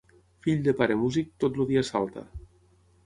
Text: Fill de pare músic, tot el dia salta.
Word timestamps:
Fill 0.45 0.63
de 0.67 0.73
pare 0.79 0.95
músic, 1.01 1.29
tot 1.45 1.59
el 1.61 1.71
dia 1.73 1.85
salta. 1.91 2.25